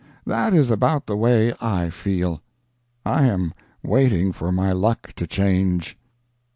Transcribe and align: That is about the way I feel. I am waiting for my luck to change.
That 0.25 0.55
is 0.55 0.71
about 0.71 1.05
the 1.05 1.15
way 1.15 1.53
I 1.61 1.91
feel. 1.91 2.41
I 3.05 3.25
am 3.27 3.53
waiting 3.83 4.31
for 4.33 4.51
my 4.51 4.71
luck 4.71 5.13
to 5.17 5.27
change. 5.27 5.95